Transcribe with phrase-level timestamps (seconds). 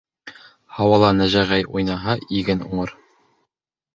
[0.77, 2.97] Һауала нәжәғәй уйнаһа, иген уңыр.